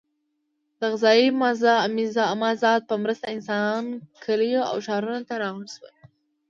[0.79, 1.27] د غذایي
[2.43, 3.85] مازاد په مرسته انسانان
[4.23, 5.93] کلیو او ښارونو ته راغونډ شول.